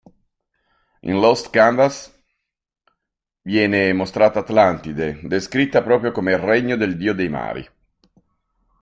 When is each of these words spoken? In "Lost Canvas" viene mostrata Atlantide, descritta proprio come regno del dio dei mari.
In 1.01 1.19
"Lost 1.19 1.51
Canvas" 1.51 2.11
viene 3.43 3.93
mostrata 3.93 4.39
Atlantide, 4.39 5.19
descritta 5.21 5.83
proprio 5.83 6.11
come 6.11 6.35
regno 6.37 6.75
del 6.75 6.97
dio 6.97 7.13
dei 7.13 7.29
mari. 7.29 7.69